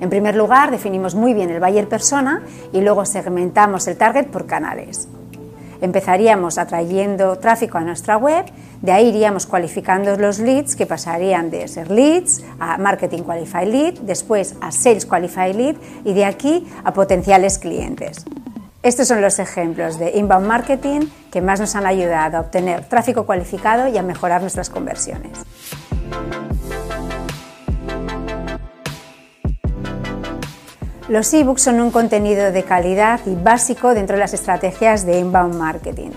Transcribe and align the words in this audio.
En 0.00 0.10
primer 0.10 0.36
lugar, 0.36 0.70
definimos 0.70 1.14
muy 1.14 1.34
bien 1.34 1.50
el 1.50 1.58
buyer 1.58 1.88
persona 1.88 2.42
y 2.72 2.80
luego 2.80 3.04
segmentamos 3.04 3.88
el 3.88 3.96
target 3.96 4.26
por 4.28 4.46
canales. 4.46 5.08
Empezaríamos 5.80 6.58
atrayendo 6.58 7.36
tráfico 7.38 7.78
a 7.78 7.80
nuestra 7.80 8.16
web, 8.16 8.44
de 8.82 8.92
ahí 8.92 9.08
iríamos 9.08 9.46
cualificando 9.46 10.16
los 10.16 10.38
leads 10.38 10.76
que 10.76 10.86
pasarían 10.86 11.50
de 11.50 11.66
ser 11.68 11.90
leads 11.90 12.44
a 12.58 12.78
marketing 12.78 13.22
qualified 13.22 13.68
lead, 13.68 13.94
después 14.00 14.54
a 14.60 14.70
sales 14.70 15.06
qualified 15.06 15.54
lead 15.54 15.76
y 16.04 16.14
de 16.14 16.24
aquí 16.24 16.66
a 16.84 16.92
potenciales 16.92 17.58
clientes. 17.58 18.24
Estos 18.86 19.08
son 19.08 19.20
los 19.20 19.40
ejemplos 19.40 19.98
de 19.98 20.12
inbound 20.16 20.46
marketing 20.46 21.08
que 21.32 21.40
más 21.40 21.58
nos 21.58 21.74
han 21.74 21.86
ayudado 21.86 22.36
a 22.36 22.40
obtener 22.40 22.84
tráfico 22.84 23.26
cualificado 23.26 23.88
y 23.88 23.98
a 23.98 24.02
mejorar 24.04 24.42
nuestras 24.42 24.70
conversiones. 24.70 25.40
Los 31.08 31.34
ebooks 31.34 31.62
son 31.62 31.80
un 31.80 31.90
contenido 31.90 32.52
de 32.52 32.62
calidad 32.62 33.18
y 33.26 33.34
básico 33.34 33.92
dentro 33.92 34.14
de 34.14 34.20
las 34.20 34.34
estrategias 34.34 35.04
de 35.04 35.18
inbound 35.18 35.56
marketing. 35.56 36.10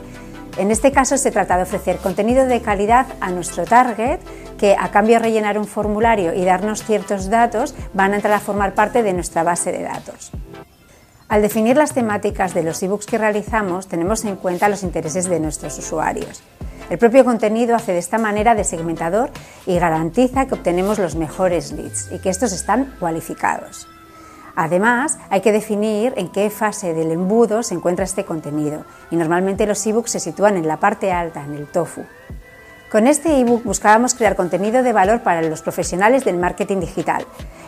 En 0.60 0.70
este 0.70 0.92
caso 0.92 1.18
se 1.18 1.32
trata 1.32 1.58
de 1.58 1.64
ofrecer 1.64 1.98
contenido 1.98 2.46
de 2.46 2.62
calidad 2.62 3.08
a 3.20 3.32
nuestro 3.32 3.66
target 3.66 4.20
que 4.60 4.76
a 4.80 4.92
cambio 4.92 5.16
de 5.16 5.24
rellenar 5.24 5.58
un 5.58 5.66
formulario 5.66 6.36
y 6.36 6.46
darnos 6.46 6.84
ciertos 6.84 7.32
datos 7.32 7.74
van 7.96 8.14
a 8.14 8.18
entrar 8.18 8.36
a 8.36 8.40
formar 8.40 8.76
parte 8.76 9.02
de 9.02 9.14
nuestra 9.14 9.42
base 9.42 9.72
de 9.72 9.82
datos. 9.82 10.32
Al 11.30 11.44
definir 11.44 11.78
las 11.78 11.94
temáticas 11.94 12.56
de 12.56 12.64
los 12.64 12.82
ebooks 12.82 13.06
que 13.06 13.20
realizamos 13.20 13.88
tenemos 13.88 14.26
en 14.26 14.36
cuenta 14.36 14.68
los 14.68 14.82
intereses 14.82 15.30
de 15.30 15.40
nuestros 15.40 15.78
usuarios. 15.78 16.42
El 16.90 16.98
propio 16.98 17.24
contenido 17.24 17.76
hace 17.76 17.94
de 17.94 18.00
esta 18.00 18.18
manera 18.18 18.56
de 18.56 18.64
segmentador 18.64 19.30
y 19.68 19.78
garantiza 19.78 20.48
que 20.48 20.56
obtenemos 20.56 20.98
los 20.98 21.16
mejores 21.16 21.72
leads 21.72 22.12
y 22.12 22.18
que 22.18 22.32
estos 22.32 22.52
están 22.52 22.96
cualificados. 23.00 23.88
Además, 24.56 25.20
hay 25.30 25.42
que 25.42 25.52
definir 25.52 26.14
en 26.18 26.30
qué 26.30 26.50
fase 26.50 26.96
del 26.96 27.12
embudo 27.12 27.62
se 27.62 27.76
encuentra 27.76 28.06
este 28.06 28.26
contenido 28.26 28.84
y 29.12 29.16
normalmente 29.16 29.68
los 29.68 29.86
ebooks 29.86 30.10
se 30.10 30.20
sitúan 30.20 30.58
en 30.58 30.68
la 30.68 30.78
parte 30.78 31.12
alta, 31.12 31.46
en 31.46 31.54
el 31.54 31.68
tofu. 31.68 32.06
Con 32.92 33.06
este 33.06 33.40
ebook 33.40 33.64
buscábamos 33.64 34.16
crear 34.16 34.36
contenido 34.36 34.82
de 34.82 34.94
valor 34.94 35.22
para 35.22 35.44
los 35.44 35.62
profesionales 35.62 36.26
del 36.26 36.38
marketing 36.38 36.80
digital 36.80 37.24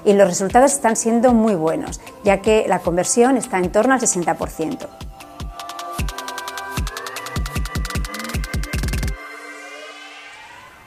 y 0.05 0.13
los 0.13 0.27
resultados 0.27 0.73
están 0.73 0.95
siendo 0.95 1.33
muy 1.33 1.55
buenos, 1.55 2.01
ya 2.23 2.41
que 2.41 2.65
la 2.67 2.79
conversión 2.79 3.37
está 3.37 3.57
en 3.57 3.71
torno 3.71 3.93
al 3.93 3.99
60%. 3.99 4.87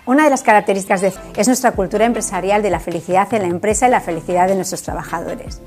Una 0.06 0.24
de 0.24 0.30
las 0.30 0.42
características 0.42 1.00
de 1.00 1.12
es 1.34 1.46
nuestra 1.46 1.72
cultura 1.72 2.04
empresarial 2.04 2.62
de 2.62 2.68
la 2.68 2.78
felicidad 2.78 3.32
en 3.32 3.42
la 3.42 3.48
empresa 3.48 3.88
y 3.88 3.90
la 3.90 4.02
felicidad 4.02 4.48
de 4.48 4.54
nuestros 4.54 4.82
trabajadores. 4.82 5.62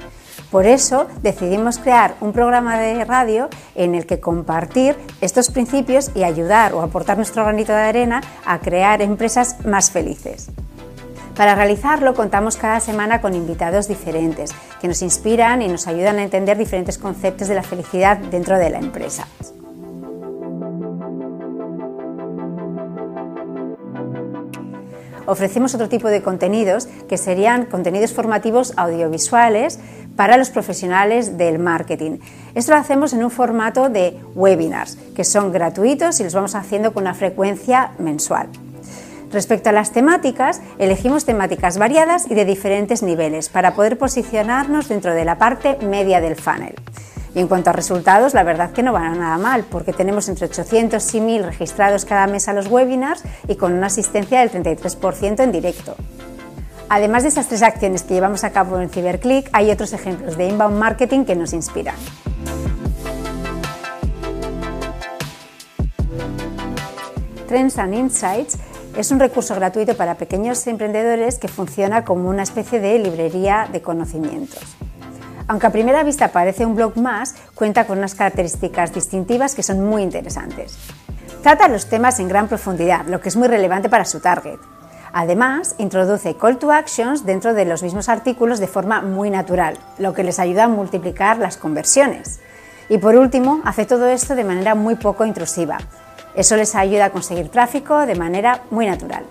Por 0.51 0.65
eso 0.65 1.07
decidimos 1.23 1.79
crear 1.79 2.15
un 2.21 2.31
programa 2.33 2.77
de 2.77 3.03
radio 3.03 3.49
en 3.75 3.95
el 3.95 4.05
que 4.05 4.19
compartir 4.19 4.95
estos 5.21 5.49
principios 5.49 6.11
y 6.15 6.23
ayudar 6.23 6.73
o 6.73 6.81
aportar 6.81 7.17
nuestro 7.17 7.43
granito 7.43 7.73
de 7.73 7.81
arena 7.81 8.21
a 8.45 8.59
crear 8.59 9.01
empresas 9.01 9.65
más 9.65 9.91
felices. 9.91 10.49
Para 11.37 11.53
realizarlo 11.53 12.15
contamos 12.15 12.57
cada 12.57 12.79
semana 12.79 13.21
con 13.21 13.35
invitados 13.35 13.87
diferentes 13.87 14.55
que 14.81 14.87
nos 14.87 15.03
inspiran 15.03 15.61
y 15.61 15.67
nos 15.67 15.87
ayudan 15.87 16.17
a 16.17 16.23
entender 16.23 16.57
diferentes 16.57 16.97
conceptos 16.97 17.47
de 17.47 17.53
la 17.53 17.61
felicidad 17.61 18.17
dentro 18.17 18.57
de 18.57 18.71
la 18.71 18.79
empresa. 18.79 19.27
ofrecemos 25.27 25.75
otro 25.75 25.89
tipo 25.89 26.07
de 26.07 26.23
contenidos 26.23 26.87
que 27.07 27.17
serían 27.17 27.65
contenidos 27.65 28.13
formativos 28.13 28.73
audiovisuales 28.77 29.77
para 30.15 30.37
los 30.37 30.49
profesionales 30.49 31.37
del 31.37 31.59
marketing. 31.59 32.19
Esto 32.55 32.71
lo 32.71 32.77
hacemos 32.77 33.13
en 33.13 33.23
un 33.23 33.29
formato 33.29 33.89
de 33.89 34.17
webinars, 34.35 34.97
que 35.15 35.23
son 35.23 35.51
gratuitos 35.51 36.19
y 36.19 36.23
los 36.23 36.33
vamos 36.33 36.55
haciendo 36.55 36.93
con 36.93 37.03
una 37.03 37.13
frecuencia 37.13 37.91
mensual. 37.99 38.47
Respecto 39.31 39.69
a 39.69 39.73
las 39.73 39.91
temáticas, 39.91 40.61
elegimos 40.79 41.25
temáticas 41.25 41.77
variadas 41.77 42.31
y 42.31 42.33
de 42.33 42.45
diferentes 42.45 43.03
niveles 43.03 43.49
para 43.49 43.73
poder 43.73 43.97
posicionarnos 43.97 44.87
dentro 44.87 45.13
de 45.13 45.25
la 45.25 45.37
parte 45.37 45.77
media 45.81 46.21
del 46.21 46.35
funnel. 46.35 46.75
Y 47.35 47.39
en 47.39 47.47
cuanto 47.47 47.69
a 47.69 47.73
resultados, 47.73 48.33
la 48.33 48.43
verdad 48.43 48.71
que 48.71 48.83
no 48.83 48.93
van 48.93 49.19
nada 49.19 49.37
mal, 49.37 49.65
porque 49.69 49.91
tenemos 49.91 50.29
entre 50.29 50.45
800 50.45 51.13
y 51.13 51.21
1000 51.21 51.43
registrados 51.43 52.05
cada 52.05 52.25
mes 52.25 52.47
a 52.47 52.53
los 52.53 52.67
webinars 52.67 53.21
y 53.47 53.55
con 53.55 53.73
una 53.73 53.87
asistencia 53.87 54.39
del 54.39 54.49
33% 54.49 55.43
en 55.43 55.51
directo. 55.51 55.95
Además 56.89 57.23
de 57.23 57.29
esas 57.29 57.47
tres 57.47 57.63
acciones 57.63 58.03
que 58.03 58.13
llevamos 58.13 58.45
a 58.45 58.51
cabo 58.51 58.79
en 58.79 58.89
CiberClick, 58.89 59.49
hay 59.51 59.71
otros 59.71 59.91
ejemplos 59.91 60.37
de 60.37 60.47
inbound 60.47 60.79
marketing 60.79 61.25
que 61.25 61.35
nos 61.35 61.51
inspiran. 61.51 61.95
Trends 67.47 67.77
and 67.77 67.93
Insights 67.93 68.57
es 68.97 69.11
un 69.11 69.19
recurso 69.19 69.53
gratuito 69.53 69.95
para 69.95 70.15
pequeños 70.15 70.65
emprendedores 70.65 71.37
que 71.37 71.47
funciona 71.47 72.03
como 72.03 72.29
una 72.29 72.41
especie 72.41 72.79
de 72.79 72.97
librería 72.97 73.69
de 73.71 73.83
conocimientos. 73.83 74.59
Aunque 75.47 75.67
a 75.67 75.71
primera 75.71 76.01
vista 76.01 76.29
parece 76.29 76.65
un 76.65 76.75
blog 76.75 76.97
más, 76.97 77.35
cuenta 77.53 77.85
con 77.85 77.99
unas 77.99 78.15
características 78.15 78.95
distintivas 78.95 79.53
que 79.53 79.61
son 79.61 79.85
muy 79.85 80.01
interesantes. 80.01 80.79
Trata 81.43 81.67
los 81.67 81.85
temas 81.85 82.19
en 82.19 82.27
gran 82.27 82.47
profundidad, 82.47 83.05
lo 83.05 83.21
que 83.21 83.29
es 83.29 83.35
muy 83.35 83.47
relevante 83.47 83.87
para 83.87 84.03
su 84.03 84.19
target. 84.19 84.57
Además, 85.13 85.75
introduce 85.77 86.35
call 86.35 86.57
to 86.57 86.71
actions 86.71 87.23
dentro 87.23 87.53
de 87.53 87.65
los 87.65 87.83
mismos 87.83 88.09
artículos 88.09 88.59
de 88.59 88.67
forma 88.67 89.01
muy 89.01 89.29
natural, 89.29 89.77
lo 89.99 90.15
que 90.15 90.23
les 90.23 90.39
ayuda 90.39 90.63
a 90.63 90.69
multiplicar 90.69 91.37
las 91.37 91.55
conversiones. 91.55 92.39
Y 92.89 92.97
por 92.97 93.15
último, 93.15 93.61
hace 93.63 93.85
todo 93.85 94.07
esto 94.07 94.35
de 94.35 94.43
manera 94.43 94.73
muy 94.73 94.95
poco 94.95 95.23
intrusiva. 95.23 95.77
Eso 96.37 96.55
les 96.55 96.75
ayuda 96.75 97.05
a 97.05 97.09
conseguir 97.09 97.49
tráfico 97.49 98.05
de 98.05 98.13
manera 98.13 98.61
muy 98.69 98.85
natural. 98.85 99.25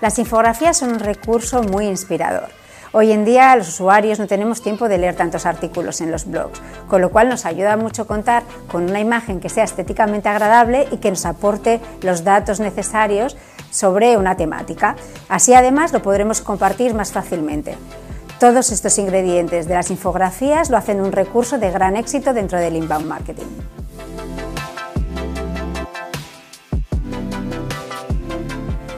Las 0.00 0.18
infografías 0.20 0.76
son 0.76 0.92
un 0.92 1.00
recurso 1.00 1.64
muy 1.64 1.86
inspirador. 1.86 2.48
Hoy 2.92 3.10
en 3.10 3.24
día 3.24 3.56
los 3.56 3.68
usuarios 3.68 4.20
no 4.20 4.28
tenemos 4.28 4.62
tiempo 4.62 4.88
de 4.88 4.98
leer 4.98 5.16
tantos 5.16 5.44
artículos 5.44 6.00
en 6.00 6.12
los 6.12 6.26
blogs, 6.26 6.60
con 6.86 7.00
lo 7.00 7.10
cual 7.10 7.28
nos 7.28 7.44
ayuda 7.44 7.76
mucho 7.76 8.06
contar 8.06 8.44
con 8.70 8.84
una 8.84 9.00
imagen 9.00 9.40
que 9.40 9.48
sea 9.48 9.64
estéticamente 9.64 10.28
agradable 10.28 10.86
y 10.92 10.98
que 10.98 11.10
nos 11.10 11.26
aporte 11.26 11.80
los 12.02 12.22
datos 12.22 12.60
necesarios 12.60 13.36
sobre 13.70 14.16
una 14.16 14.36
temática. 14.36 14.94
Así 15.28 15.54
además 15.54 15.92
lo 15.92 16.02
podremos 16.02 16.40
compartir 16.40 16.94
más 16.94 17.10
fácilmente. 17.10 17.76
Todos 18.42 18.72
estos 18.72 18.98
ingredientes 18.98 19.68
de 19.68 19.74
las 19.74 19.92
infografías 19.92 20.68
lo 20.68 20.76
hacen 20.76 21.00
un 21.00 21.12
recurso 21.12 21.58
de 21.58 21.70
gran 21.70 21.94
éxito 21.94 22.34
dentro 22.34 22.58
del 22.58 22.74
inbound 22.74 23.06
marketing. 23.06 23.46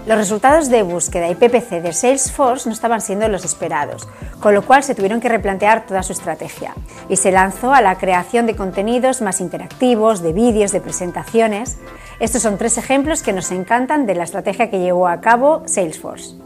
Los 0.07 0.17
resultados 0.17 0.71
de 0.71 0.83
búsqueda 0.83 1.29
y 1.29 1.35
PPC 1.35 1.83
de 1.83 1.93
Salesforce 1.93 2.71
no 2.71 2.73
estaban 2.73 3.03
siendo 3.03 3.29
los 3.29 3.45
esperados, 3.45 4.09
con 4.41 4.55
lo 4.55 4.65
cual 4.65 4.83
se 4.83 4.95
tuvieron 4.95 5.21
que 5.21 5.29
replantear 5.29 5.85
toda 5.85 6.03
su 6.03 6.15
estrategia 6.15 6.75
y 7.11 7.17
se 7.17 7.31
lanzó 7.31 7.75
a 7.75 7.83
la 7.83 7.99
creación 7.99 8.47
de 8.47 8.57
contenidos 8.57 9.21
más 9.21 9.43
interactivos, 9.43 10.23
de 10.23 10.33
vídeos, 10.33 10.73
de 10.73 10.81
presentaciones. 10.81 11.77
Estos 12.19 12.41
son 12.41 12.57
tres 12.57 12.79
ejemplos 12.79 13.23
que 13.23 13.35
nos 13.35 13.51
encantan 13.51 14.07
de 14.07 14.15
la 14.15 14.25
estrategia 14.25 14.71
que 14.71 14.81
llevó 14.81 15.07
a 15.07 15.21
cabo 15.21 15.65
Salesforce. 15.67 16.37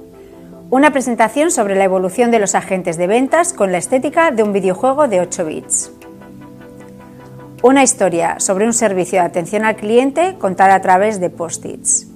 Una 0.71 0.91
presentación 0.91 1.51
sobre 1.51 1.77
la 1.77 1.85
evolución 1.85 2.31
de 2.31 2.39
los 2.39 2.55
agentes 2.55 2.99
de 2.99 3.07
ventas 3.07 3.55
con 3.55 3.73
la 3.73 3.79
estética 3.79 4.31
de 4.33 4.43
un 4.43 4.53
videojuego 4.53 5.09
de 5.09 5.23
8 5.23 5.47
bits. 5.47 5.93
Una 7.63 7.83
historia 7.83 8.39
sobre 8.39 8.67
un 8.67 8.75
servicio 8.75 9.19
de 9.19 9.25
atención 9.25 9.65
al 9.65 9.77
cliente 9.77 10.37
contada 10.39 10.75
a 10.75 10.83
través 10.83 11.21
de 11.21 11.31
post-its 11.31 12.09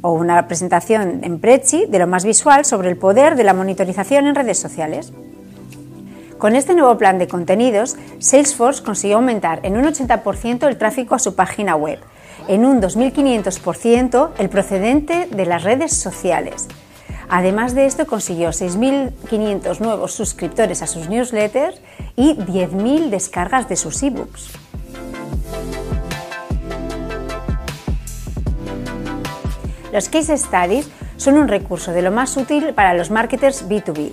o 0.00 0.12
una 0.12 0.48
presentación 0.48 1.20
en 1.24 1.38
Prezi 1.40 1.84
de 1.84 1.98
lo 1.98 2.06
más 2.06 2.24
visual 2.24 2.64
sobre 2.64 2.88
el 2.88 2.96
poder 2.96 3.36
de 3.36 3.44
la 3.44 3.52
monitorización 3.52 4.28
en 4.28 4.34
redes 4.34 4.58
sociales. 4.58 5.12
Con 6.38 6.56
este 6.56 6.72
nuevo 6.74 6.96
plan 6.96 7.18
de 7.18 7.28
contenidos, 7.28 7.96
Salesforce 8.18 8.82
consiguió 8.82 9.16
aumentar 9.16 9.60
en 9.62 9.76
un 9.76 9.84
80% 9.84 10.66
el 10.68 10.78
tráfico 10.78 11.16
a 11.16 11.18
su 11.18 11.34
página 11.34 11.76
web, 11.76 11.98
en 12.48 12.64
un 12.64 12.80
2.500% 12.80 14.30
el 14.38 14.48
procedente 14.48 15.28
de 15.30 15.44
las 15.44 15.64
redes 15.64 15.94
sociales. 15.94 16.66
Además 17.28 17.74
de 17.74 17.86
esto, 17.86 18.06
consiguió 18.06 18.50
6.500 18.50 19.80
nuevos 19.80 20.12
suscriptores 20.12 20.82
a 20.82 20.86
sus 20.86 21.08
newsletters 21.08 21.80
y 22.16 22.34
10.000 22.34 23.10
descargas 23.10 23.68
de 23.68 23.76
sus 23.76 24.02
ebooks. 24.02 24.52
Los 29.92 30.08
case 30.08 30.36
studies 30.36 30.90
son 31.16 31.38
un 31.38 31.48
recurso 31.48 31.92
de 31.92 32.02
lo 32.02 32.10
más 32.10 32.36
útil 32.36 32.74
para 32.74 32.94
los 32.94 33.10
marketers 33.10 33.68
B2B 33.68 34.12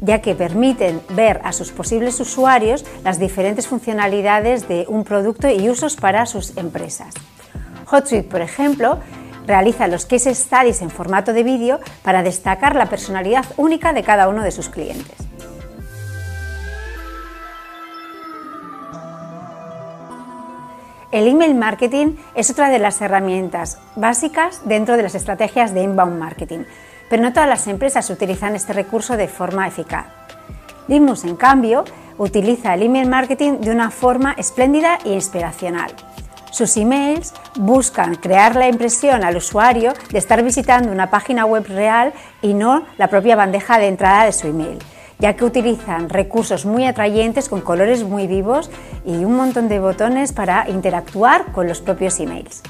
ya 0.00 0.20
que 0.20 0.34
permiten 0.34 1.00
ver 1.10 1.40
a 1.44 1.52
sus 1.52 1.70
posibles 1.70 2.18
usuarios 2.20 2.84
las 3.04 3.18
diferentes 3.18 3.66
funcionalidades 3.66 4.68
de 4.68 4.86
un 4.88 5.04
producto 5.04 5.48
y 5.48 5.68
usos 5.68 5.96
para 5.96 6.26
sus 6.26 6.56
empresas. 6.56 7.14
HotSuite, 7.90 8.28
por 8.28 8.40
ejemplo, 8.40 8.98
realiza 9.50 9.88
los 9.88 10.06
case 10.06 10.32
studies 10.32 10.80
en 10.80 10.90
formato 10.90 11.32
de 11.32 11.42
vídeo 11.42 11.80
para 12.02 12.22
destacar 12.22 12.76
la 12.76 12.86
personalidad 12.86 13.44
única 13.56 13.92
de 13.92 14.04
cada 14.04 14.28
uno 14.28 14.44
de 14.44 14.52
sus 14.52 14.68
clientes. 14.68 15.16
El 21.10 21.26
email 21.26 21.56
marketing 21.56 22.14
es 22.36 22.48
otra 22.50 22.68
de 22.70 22.78
las 22.78 23.00
herramientas 23.00 23.78
básicas 23.96 24.62
dentro 24.66 24.96
de 24.96 25.02
las 25.02 25.16
estrategias 25.16 25.74
de 25.74 25.82
inbound 25.82 26.16
marketing, 26.16 26.60
pero 27.08 27.20
no 27.20 27.32
todas 27.32 27.48
las 27.48 27.66
empresas 27.66 28.08
utilizan 28.08 28.54
este 28.54 28.72
recurso 28.72 29.16
de 29.16 29.26
forma 29.26 29.66
eficaz. 29.66 30.06
Limus, 30.86 31.24
en 31.24 31.34
cambio, 31.34 31.84
utiliza 32.18 32.74
el 32.74 32.84
email 32.84 33.08
marketing 33.08 33.58
de 33.58 33.72
una 33.72 33.90
forma 33.90 34.34
espléndida 34.38 35.00
e 35.04 35.12
inspiracional. 35.12 35.90
Sus 36.52 36.76
emails 36.76 37.29
buscan 37.60 38.14
crear 38.14 38.56
la 38.56 38.68
impresión 38.68 39.22
al 39.22 39.36
usuario 39.36 39.92
de 40.10 40.18
estar 40.18 40.42
visitando 40.42 40.90
una 40.90 41.10
página 41.10 41.44
web 41.44 41.66
real 41.68 42.12
y 42.40 42.54
no 42.54 42.84
la 42.96 43.08
propia 43.08 43.36
bandeja 43.36 43.78
de 43.78 43.88
entrada 43.88 44.24
de 44.24 44.32
su 44.32 44.46
email, 44.46 44.78
ya 45.18 45.34
que 45.34 45.44
utilizan 45.44 46.08
recursos 46.08 46.64
muy 46.64 46.86
atrayentes 46.86 47.48
con 47.48 47.60
colores 47.60 48.02
muy 48.02 48.26
vivos 48.26 48.70
y 49.04 49.24
un 49.24 49.36
montón 49.36 49.68
de 49.68 49.78
botones 49.78 50.32
para 50.32 50.68
interactuar 50.70 51.52
con 51.52 51.68
los 51.68 51.80
propios 51.80 52.18
emails. 52.18 52.62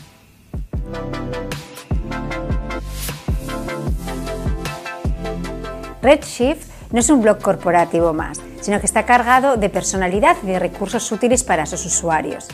Redshift 6.03 6.69
no 6.91 6.99
es 6.99 7.11
un 7.11 7.23
blog 7.23 7.41
corporativo 7.41 8.13
más, 8.13 8.41
sino 8.61 8.81
que 8.81 8.87
está 8.87 9.05
cargado 9.05 9.57
de 9.57 9.69
personalidad 9.69 10.37
y 10.43 10.47
de 10.47 10.59
recursos 10.59 11.13
útiles 11.13 11.45
para 11.45 11.67
sus 11.67 11.87
usuarios. 11.87 12.49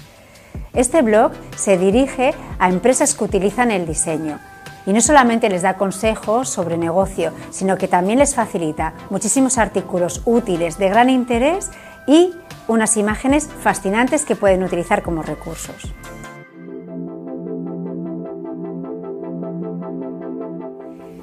Este 0.77 1.01
blog 1.01 1.33
se 1.57 1.79
dirige 1.79 2.35
a 2.59 2.69
empresas 2.69 3.15
que 3.15 3.25
utilizan 3.25 3.71
el 3.71 3.87
diseño 3.87 4.39
y 4.85 4.93
no 4.93 5.01
solamente 5.01 5.49
les 5.49 5.63
da 5.63 5.79
consejos 5.79 6.51
sobre 6.51 6.77
negocio, 6.77 7.33
sino 7.51 7.79
que 7.79 7.89
también 7.89 8.19
les 8.19 8.35
facilita 8.35 8.93
muchísimos 9.09 9.57
artículos 9.57 10.21
útiles 10.27 10.77
de 10.77 10.91
gran 10.91 11.09
interés 11.09 11.71
y 12.07 12.35
unas 12.69 12.99
imágenes 12.99 13.49
fascinantes 13.63 14.27
que 14.27 14.37
pueden 14.37 14.63
utilizar 14.63 15.03
como 15.03 15.23
recursos. 15.23 15.95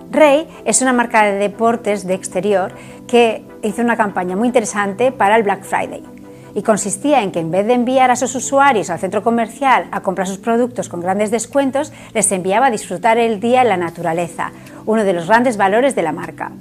Rey 0.09 0.47
es 0.65 0.81
una 0.81 0.93
marca 0.93 1.25
de 1.25 1.33
deportes 1.33 2.07
de 2.07 2.15
exterior 2.15 2.73
que 3.07 3.45
hizo 3.61 3.83
una 3.83 3.97
campaña 3.97 4.35
muy 4.35 4.47
interesante 4.47 5.11
para 5.11 5.35
el 5.35 5.43
Black 5.43 5.63
Friday 5.63 6.12
y 6.55 6.63
consistía 6.63 7.23
en 7.23 7.31
que 7.31 7.39
en 7.39 7.51
vez 7.51 7.65
de 7.67 7.73
enviar 7.73 8.11
a 8.11 8.15
sus 8.15 8.35
usuarios 8.35 8.89
al 8.89 8.99
centro 8.99 9.23
comercial 9.23 9.87
a 9.91 10.01
comprar 10.01 10.27
sus 10.27 10.37
productos 10.37 10.89
con 10.89 11.01
grandes 11.01 11.31
descuentos, 11.31 11.91
les 12.13 12.31
enviaba 12.31 12.67
a 12.67 12.71
disfrutar 12.71 13.17
el 13.17 13.39
día 13.39 13.61
en 13.61 13.69
la 13.69 13.77
naturaleza, 13.77 14.51
uno 14.85 15.03
de 15.03 15.13
los 15.13 15.27
grandes 15.27 15.57
valores 15.57 15.95
de 15.95 16.03
la 16.03 16.11
marca. 16.11 16.51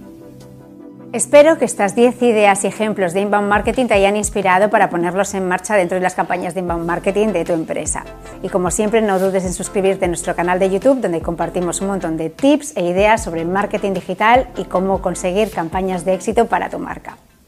Espero 1.13 1.59
que 1.59 1.67
estas 1.67 1.95
10 1.95 2.23
ideas 2.23 2.65
y 2.65 2.69
ejemplos 2.69 3.13
de 3.13 3.21
inbound 3.21 3.47
marketing 3.47 3.87
te 3.87 3.93
hayan 3.93 4.17
inspirado 4.17 4.71
para 4.71 4.89
ponerlos 4.89 5.35
en 5.35 5.47
marcha 5.47 5.77
dentro 5.77 5.97
de 5.97 6.01
las 6.01 6.15
campañas 6.15 6.55
de 6.55 6.61
inbound 6.61 6.87
marketing 6.87 7.29
de 7.29 7.45
tu 7.45 7.53
empresa. 7.53 8.05
Y 8.43 8.49
como 8.49 8.71
siempre, 8.71 9.03
no 9.03 9.19
dudes 9.19 9.45
en 9.45 9.53
suscribirte 9.53 10.07
a 10.07 10.09
nuestro 10.09 10.35
canal 10.35 10.59
de 10.59 10.71
YouTube, 10.71 11.03
donde 11.03 11.21
compartimos 11.21 11.83
un 11.83 11.89
montón 11.89 12.17
de 12.17 12.31
tips 12.31 12.79
e 12.79 12.87
ideas 12.87 13.23
sobre 13.23 13.45
marketing 13.45 13.93
digital 13.93 14.49
y 14.57 14.65
cómo 14.65 15.03
conseguir 15.03 15.51
campañas 15.51 16.07
de 16.07 16.15
éxito 16.15 16.47
para 16.47 16.71
tu 16.71 16.79
marca. 16.79 17.19